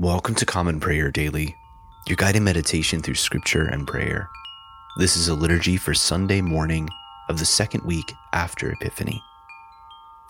[0.00, 1.56] Welcome to Common Prayer Daily,
[2.06, 4.28] your guided meditation through scripture and prayer.
[4.96, 6.88] This is a liturgy for Sunday morning
[7.28, 9.20] of the second week after Epiphany.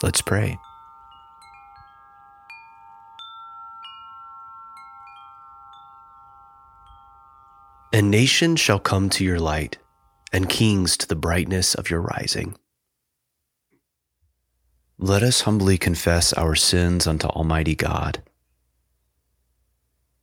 [0.03, 0.59] Let's pray.
[7.93, 9.77] And nations shall come to your light,
[10.33, 12.57] and kings to the brightness of your rising.
[14.99, 18.23] Let us humbly confess our sins unto Almighty God.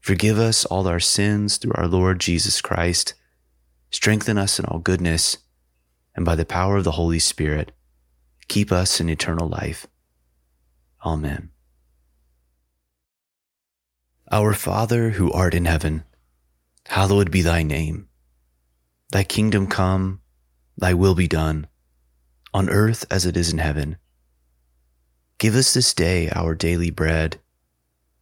[0.00, 3.14] Forgive us all our sins through our Lord Jesus Christ.
[3.90, 5.38] Strengthen us in all goodness,
[6.14, 7.72] and by the power of the Holy Spirit,
[8.48, 9.86] keep us in eternal life.
[11.04, 11.50] Amen.
[14.30, 16.04] Our Father who art in heaven,
[16.86, 18.08] hallowed be thy name.
[19.10, 20.20] Thy kingdom come,
[20.76, 21.66] thy will be done,
[22.52, 23.96] on earth as it is in heaven.
[25.38, 27.40] Give us this day our daily bread,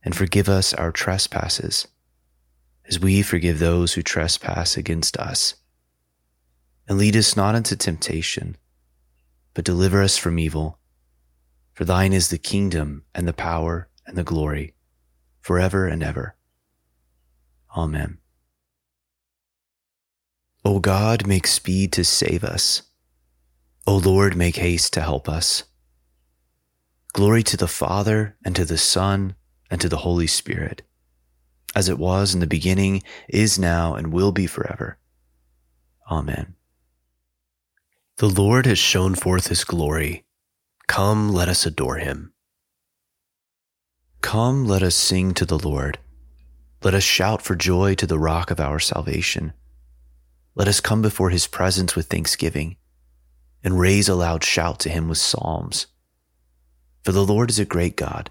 [0.07, 1.89] and forgive us our trespasses,
[2.87, 5.57] as we forgive those who trespass against us.
[6.87, 8.57] And lead us not into temptation,
[9.53, 10.79] but deliver us from evil.
[11.75, 14.75] For thine is the kingdom, and the power, and the glory,
[15.41, 16.37] forever and ever.
[17.77, 18.19] Amen.
[20.65, 22.83] O God, make speed to save us.
[23.89, 25.65] O Lord, make haste to help us.
[27.13, 29.35] Glory to the Father, and to the Son,
[29.71, 30.83] and to the Holy Spirit,
[31.75, 34.99] as it was in the beginning, is now, and will be forever.
[36.11, 36.55] Amen.
[38.19, 40.25] The Lord has shown forth his glory.
[40.87, 42.33] Come, let us adore him.
[44.23, 45.99] Come, let us sing to the Lord.
[46.83, 49.53] Let us shout for joy to the rock of our salvation.
[50.55, 52.77] Let us come before his presence with thanksgiving
[53.63, 55.89] and raise a loud shout to him with psalms.
[57.05, 58.31] For the Lord is a great God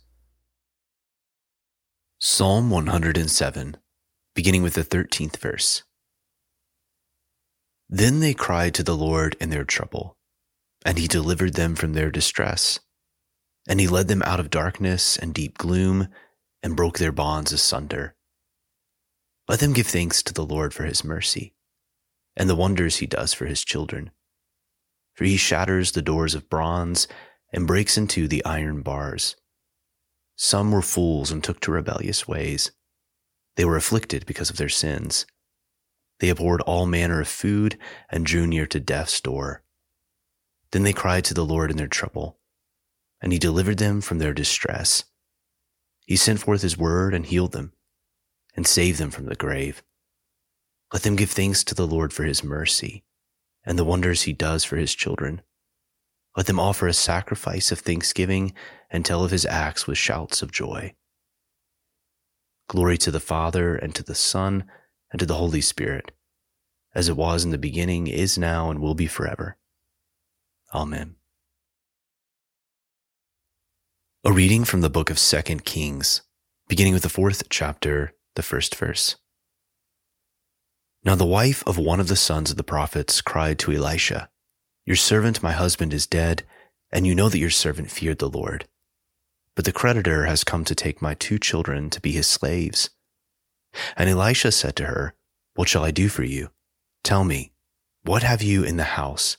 [2.23, 3.77] Psalm 107,
[4.35, 5.81] beginning with the 13th verse.
[7.89, 10.19] Then they cried to the Lord in their trouble,
[10.85, 12.79] and he delivered them from their distress.
[13.67, 16.09] And he led them out of darkness and deep gloom,
[16.61, 18.15] and broke their bonds asunder.
[19.47, 21.55] Let them give thanks to the Lord for his mercy,
[22.37, 24.11] and the wonders he does for his children.
[25.15, 27.07] For he shatters the doors of bronze,
[27.51, 29.37] and breaks into the iron bars.
[30.35, 32.71] Some were fools and took to rebellious ways.
[33.55, 35.25] They were afflicted because of their sins.
[36.19, 37.77] They abhorred all manner of food
[38.09, 39.63] and drew near to death's door.
[40.71, 42.39] Then they cried to the Lord in their trouble,
[43.21, 45.03] and he delivered them from their distress.
[46.05, 47.73] He sent forth his word and healed them,
[48.55, 49.83] and saved them from the grave.
[50.93, 53.03] Let them give thanks to the Lord for his mercy
[53.63, 55.41] and the wonders he does for his children.
[56.35, 58.53] Let them offer a sacrifice of thanksgiving
[58.91, 60.93] and tell of his acts with shouts of joy.
[62.67, 64.65] Glory to the Father, and to the Son,
[65.11, 66.11] and to the Holy Spirit,
[66.93, 69.57] as it was in the beginning, is now, and will be forever.
[70.73, 71.15] Amen.
[74.23, 76.21] A reading from the book of Second Kings,
[76.67, 79.15] beginning with the fourth chapter, the first verse.
[81.03, 84.29] Now the wife of one of the sons of the prophets cried to Elisha,
[84.85, 86.43] your servant, my husband, is dead,
[86.91, 88.67] and you know that your servant feared the Lord.
[89.55, 92.89] But the creditor has come to take my two children to be his slaves.
[93.97, 95.13] And Elisha said to her,
[95.55, 96.49] What shall I do for you?
[97.03, 97.53] Tell me.
[98.03, 99.37] What have you in the house?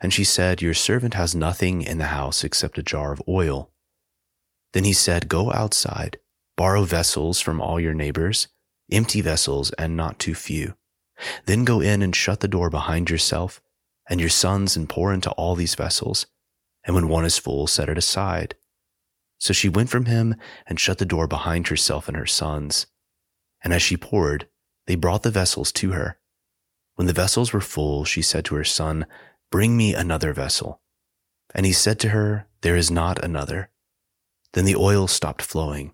[0.00, 3.70] And she said, Your servant has nothing in the house except a jar of oil.
[4.72, 6.18] Then he said, Go outside,
[6.56, 8.48] borrow vessels from all your neighbors,
[8.90, 10.74] empty vessels and not too few.
[11.46, 13.60] Then go in and shut the door behind yourself
[14.08, 16.26] and your sons and pour into all these vessels.
[16.84, 18.56] And when one is full, set it aside.
[19.42, 20.36] So she went from him
[20.68, 22.86] and shut the door behind herself and her sons.
[23.64, 24.46] And as she poured,
[24.86, 26.20] they brought the vessels to her.
[26.94, 29.04] When the vessels were full, she said to her son,
[29.50, 30.80] Bring me another vessel.
[31.56, 33.70] And he said to her, There is not another.
[34.52, 35.92] Then the oil stopped flowing.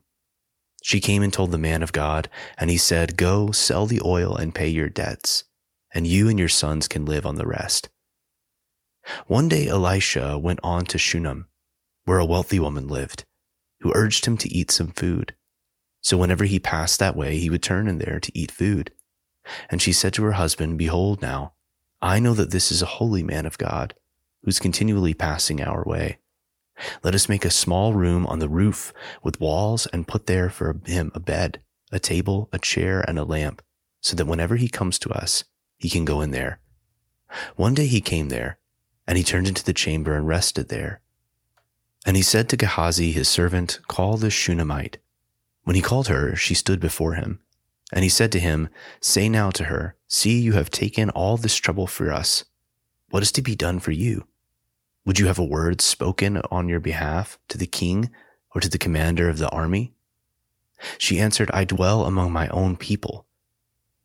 [0.83, 2.29] She came and told the man of God,
[2.59, 5.45] and he said, Go, sell the oil and pay your debts,
[5.95, 7.89] and you and your sons can live on the rest.
[9.27, 11.49] One day Elisha went on to Shunem,
[12.05, 13.25] where a wealthy woman lived,
[13.81, 15.35] who urged him to eat some food.
[16.01, 18.93] So whenever he passed that way, he would turn in there to eat food.
[19.71, 21.53] And she said to her husband, Behold now,
[22.01, 23.95] I know that this is a holy man of God,
[24.45, 26.19] who's continually passing our way.
[27.03, 28.93] Let us make a small room on the roof
[29.23, 31.61] with walls and put there for him a bed,
[31.91, 33.63] a table, a chair, and a lamp,
[34.01, 35.45] so that whenever he comes to us,
[35.79, 36.61] he can go in there.
[37.57, 38.59] One day he came there,
[39.07, 41.01] and he turned into the chamber and rested there.
[42.07, 44.99] And he said to Gehazi, his servant, Call the Shunammite.
[45.65, 47.41] When he called her, she stood before him.
[47.93, 48.69] And he said to him,
[49.01, 52.45] Say now to her, See, you have taken all this trouble for us.
[53.11, 54.27] What is to be done for you?
[55.05, 58.11] Would you have a word spoken on your behalf to the king
[58.55, 59.95] or to the commander of the army?
[60.99, 63.27] She answered, I dwell among my own people.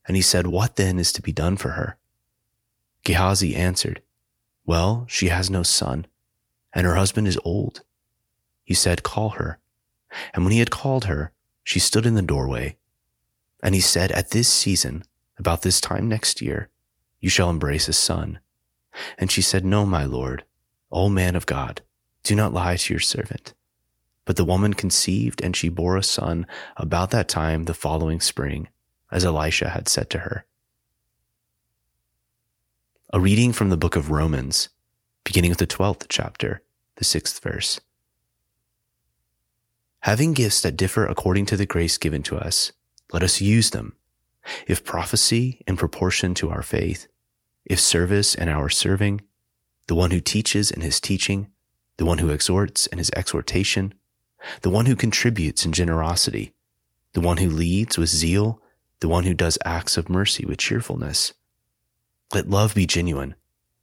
[0.08, 1.98] And he said, What then is to be done for her?
[3.04, 4.02] Gehazi answered,
[4.66, 6.08] Well, she has no son,
[6.74, 7.82] and her husband is old.
[8.64, 9.60] He said, Call her.
[10.34, 11.32] And when he had called her,
[11.64, 12.78] she stood in the doorway.
[13.62, 15.04] And he said, At this season,
[15.38, 16.70] about this time next year,
[17.20, 18.40] you shall embrace a son.
[19.18, 20.44] And she said, No, my lord,
[20.92, 21.82] O man of God,
[22.24, 23.54] do not lie to your servant.
[24.26, 26.46] But the woman conceived, and she bore a son
[26.78, 28.70] about that time the following spring,
[29.12, 30.46] as Elisha had said to her.
[33.12, 34.70] A reading from the book of Romans,
[35.24, 36.62] beginning with the 12th chapter,
[36.96, 37.80] the 6th verse.
[40.02, 42.72] Having gifts that differ according to the grace given to us,
[43.14, 43.96] let us use them.
[44.68, 47.08] If prophecy in proportion to our faith,
[47.66, 49.22] if service in our serving,
[49.88, 51.48] the one who teaches in his teaching,
[51.98, 53.94] the one who exhorts in his exhortation,
[54.62, 56.54] the one who contributes in generosity,
[57.14, 58.62] the one who leads with zeal,
[59.00, 61.34] the one who does acts of mercy with cheerfulness.
[62.34, 63.36] Let love be genuine.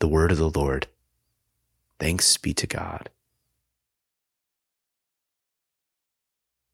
[0.00, 0.86] The word of the Lord.
[1.98, 3.10] Thanks be to God.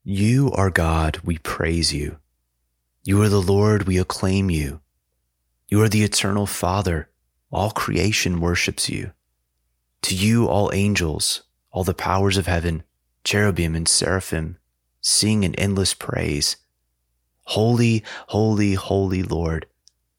[0.04, 2.18] You are God, we praise you.
[3.02, 4.80] You are the Lord, we acclaim you.
[5.68, 7.10] You are the eternal Father,
[7.50, 9.10] all creation worships you.
[10.02, 11.42] To you, all angels,
[11.72, 12.84] all the powers of heaven,
[13.24, 14.58] cherubim and seraphim,
[15.00, 16.56] sing an endless praise.
[17.46, 19.66] Holy, holy, holy Lord,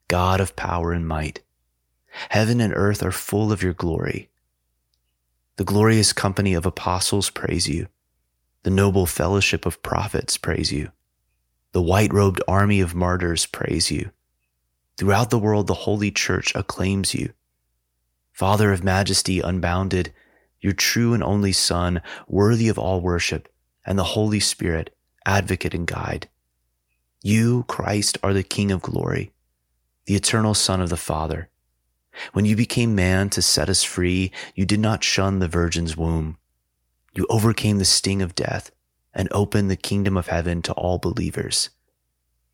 [0.09, 1.41] God of power and might.
[2.29, 4.29] Heaven and earth are full of your glory.
[5.57, 7.87] The glorious company of apostles praise you.
[8.63, 10.91] The noble fellowship of prophets praise you.
[11.71, 14.11] The white robed army of martyrs praise you.
[14.97, 17.33] Throughout the world, the holy church acclaims you.
[18.31, 20.13] Father of majesty unbounded,
[20.59, 23.47] your true and only Son, worthy of all worship,
[23.85, 24.95] and the Holy Spirit,
[25.25, 26.29] advocate and guide.
[27.23, 29.31] You, Christ, are the King of glory,
[30.05, 31.49] the eternal Son of the Father.
[32.33, 36.37] When you became man to set us free, you did not shun the Virgin's womb.
[37.13, 38.71] You overcame the sting of death
[39.13, 41.69] and opened the kingdom of heaven to all believers.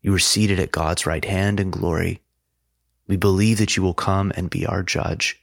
[0.00, 2.22] You were seated at God's right hand in glory.
[3.06, 5.40] We believe that you will come and be our judge.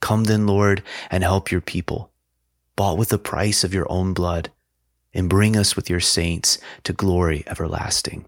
[0.00, 2.12] Come then, Lord, and help your people,
[2.76, 4.50] bought with the price of your own blood,
[5.14, 8.26] and bring us with your saints to glory everlasting.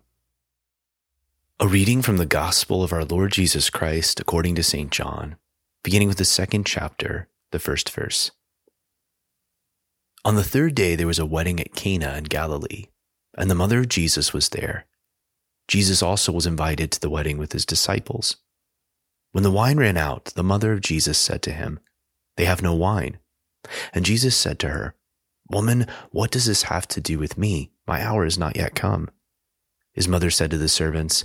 [1.65, 4.91] A reading from the Gospel of our Lord Jesus Christ according to St.
[4.91, 5.37] John,
[5.83, 8.33] beginning with the second chapter, the first verse.
[10.27, 12.89] On the third day, there was a wedding at Cana in Galilee,
[13.39, 14.85] and the mother of Jesus was there.
[15.67, 18.37] Jesus also was invited to the wedding with his disciples.
[19.33, 21.81] When the wine ran out, the mother of Jesus said to him,
[22.37, 23.21] They have no wine.
[23.95, 24.97] And Jesus said to her,
[25.49, 27.71] Woman, what does this have to do with me?
[27.87, 29.09] My hour is not yet come.
[29.95, 31.25] His mother said to the servants,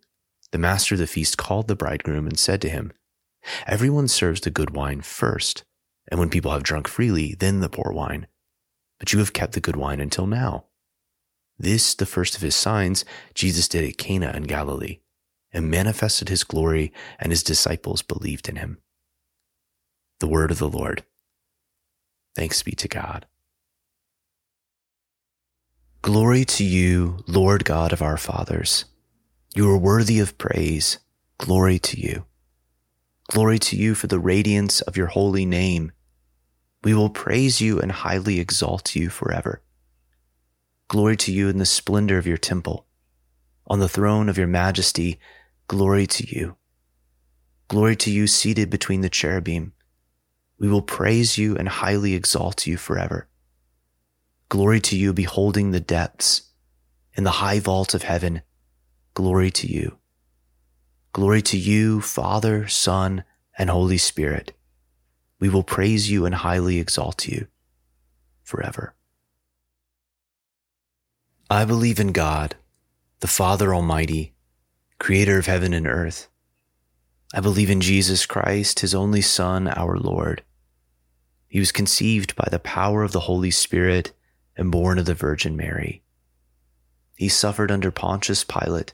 [0.51, 2.91] the master of the feast called the bridegroom and said to him,
[3.65, 5.63] Everyone serves the good wine first,
[6.09, 8.27] and when people have drunk freely, then the poor wine.
[8.99, 10.65] But you have kept the good wine until now.
[11.57, 14.99] This, the first of his signs, Jesus did at Cana in Galilee,
[15.53, 18.79] and manifested his glory, and his disciples believed in him.
[20.19, 21.03] The word of the Lord.
[22.35, 23.25] Thanks be to God.
[26.01, 28.85] Glory to you, Lord God of our fathers.
[29.53, 30.99] You are worthy of praise.
[31.37, 32.25] Glory to you.
[33.29, 35.91] Glory to you for the radiance of your holy name.
[36.85, 39.61] We will praise you and highly exalt you forever.
[40.87, 42.85] Glory to you in the splendor of your temple.
[43.67, 45.19] On the throne of your majesty,
[45.67, 46.55] glory to you.
[47.67, 49.73] Glory to you seated between the cherubim.
[50.59, 53.27] We will praise you and highly exalt you forever.
[54.47, 56.43] Glory to you, beholding the depths.
[57.15, 58.43] In the high vault of heaven,
[59.13, 59.97] glory to you.
[61.13, 63.23] Glory to you, Father, Son,
[63.57, 64.53] and Holy Spirit.
[65.39, 67.47] We will praise you and highly exalt you
[68.43, 68.93] forever.
[71.49, 72.55] I believe in God,
[73.19, 74.33] the Father Almighty,
[74.99, 76.29] creator of heaven and earth.
[77.33, 80.43] I believe in Jesus Christ, his only Son, our Lord.
[81.47, 84.13] He was conceived by the power of the Holy Spirit
[84.55, 86.03] and born of the Virgin Mary.
[87.17, 88.93] He suffered under Pontius Pilate,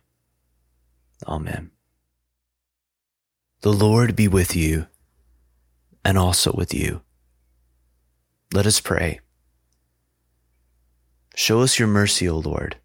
[1.27, 1.71] Amen.
[3.61, 4.87] The Lord be with you,
[6.03, 7.01] and also with you.
[8.53, 9.19] Let us pray.
[11.35, 12.77] Show us your mercy, O Lord,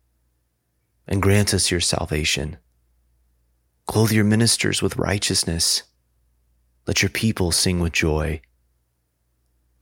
[1.09, 2.59] and grant us your salvation.
[3.87, 5.83] Clothe your ministers with righteousness.
[6.87, 8.40] Let your people sing with joy.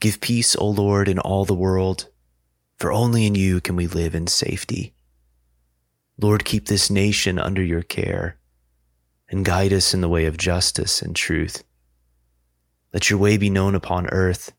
[0.01, 2.09] Give peace, O Lord, in all the world
[2.79, 4.95] for only in you can we live in safety.
[6.21, 8.37] Lord, keep this nation under your care
[9.35, 11.65] and guide us in the way of justice and truth.
[12.93, 14.53] Let your way be known upon earth,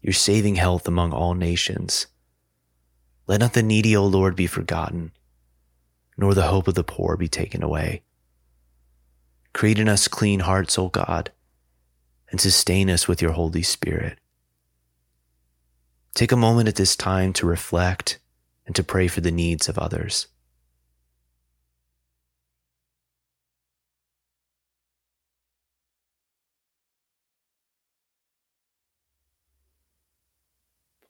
[0.00, 2.06] your saving health among all nations.
[3.26, 5.10] Let not the needy, O Lord, be forgotten,
[6.16, 8.04] nor the hope of the poor be taken away.
[9.52, 11.32] Create in us clean hearts, O God,
[12.30, 14.20] and sustain us with your Holy Spirit.
[16.14, 18.20] Take a moment at this time to reflect
[18.66, 20.28] and to pray for the needs of others.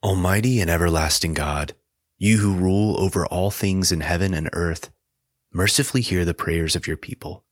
[0.03, 1.73] Almighty and everlasting God,
[2.17, 4.89] you who rule over all things in heaven and earth,
[5.53, 7.43] mercifully hear the prayers of your people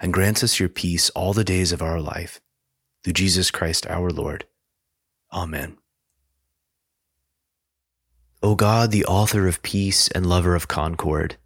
[0.00, 2.40] and grant us your peace all the days of our life.
[3.02, 4.46] Through Jesus Christ our Lord.
[5.32, 5.78] Amen.
[8.42, 11.36] O God, the author of peace and lover of concord,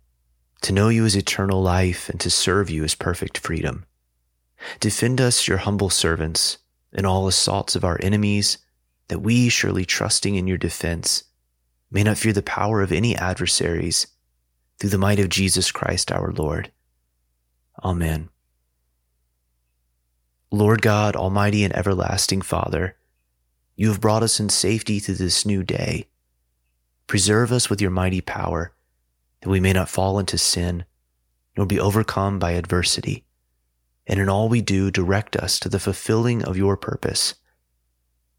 [0.62, 3.86] to know you is eternal life and to serve you is perfect freedom.
[4.80, 6.58] Defend us, your humble servants,
[6.92, 8.58] in all assaults of our enemies,
[9.08, 11.24] that we, surely trusting in your defense,
[11.90, 14.06] may not fear the power of any adversaries,
[14.78, 16.72] through the might of Jesus Christ our Lord.
[17.84, 18.30] Amen.
[20.50, 22.96] Lord God, Almighty and everlasting Father,
[23.76, 26.08] you have brought us in safety to this new day
[27.06, 28.72] Preserve us with your mighty power,
[29.40, 30.84] that we may not fall into sin,
[31.56, 33.24] nor be overcome by adversity.
[34.06, 37.34] And in all we do, direct us to the fulfilling of your purpose.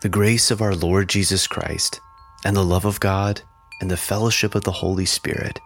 [0.00, 2.00] The grace of our Lord Jesus Christ
[2.44, 3.42] and the love of God
[3.80, 5.58] and the fellowship of the Holy Spirit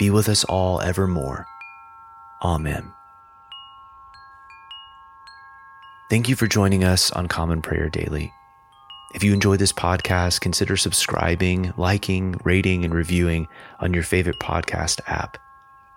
[0.00, 1.46] be with us all evermore.
[2.42, 2.92] Amen.
[6.10, 8.32] Thank you for joining us on Common Prayer Daily.
[9.14, 13.46] If you enjoy this podcast, consider subscribing, liking, rating, and reviewing
[13.78, 15.38] on your favorite podcast app.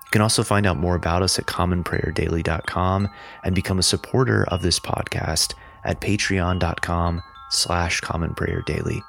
[0.06, 3.10] You can also find out more about us at commonprayerdaily.com
[3.44, 9.02] and become a supporter of this podcast at patreon.com slash commonprayerdaily.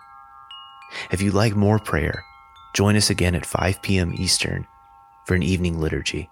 [1.11, 2.23] If you like more prayer,
[2.75, 4.13] join us again at 5 p.m.
[4.15, 4.67] Eastern
[5.27, 6.29] for an evening liturgy.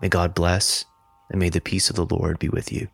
[0.00, 0.84] May God bless,
[1.30, 2.88] and may the peace of the Lord be with you.